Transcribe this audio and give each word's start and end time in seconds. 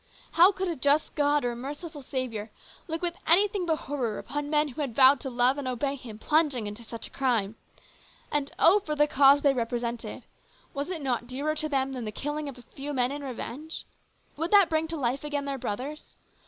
How 0.31 0.51
could 0.51 0.67
a 0.67 0.75
just 0.75 1.13
God 1.13 1.45
or 1.45 1.51
a 1.51 1.55
merciful 1.55 2.01
Saviour 2.01 2.49
look 2.87 3.03
with 3.03 3.13
anything 3.27 3.67
but 3.67 3.75
horror 3.81 4.17
upon 4.17 4.49
men 4.49 4.69
who 4.69 4.81
had 4.81 4.95
vowed 4.95 5.19
to 5.19 5.29
love 5.29 5.59
and 5.59 5.67
obey 5.67 5.93
Him, 5.93 6.17
plunging 6.17 6.65
into 6.65 6.83
such 6.83 7.05
a 7.05 7.11
crime? 7.11 7.55
And, 8.31 8.49
oh, 8.57 8.79
for 8.79 8.95
the 8.95 9.05
cause 9.05 9.43
they 9.43 9.53
represented! 9.53 10.23
Was 10.73 10.89
it 10.89 11.03
not 11.03 11.27
dearer 11.27 11.53
to 11.53 11.69
them 11.69 11.93
than 11.93 12.05
the 12.05 12.11
killing 12.11 12.49
of 12.49 12.57
a 12.57 12.63
few 12.63 12.93
men 12.93 13.11
in 13.11 13.23
revenge? 13.23 13.85
Would 14.37 14.49
that 14.49 14.69
bring 14.69 14.87
to 14.87 14.97
life 14.97 15.23
again 15.23 15.45
their 15.45 15.59
brothers? 15.59 16.15